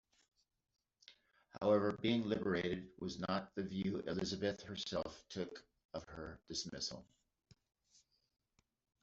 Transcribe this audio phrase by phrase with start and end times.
[1.61, 7.05] However, being 'liberated' was not the view Elizabeth herself took of her dismissal.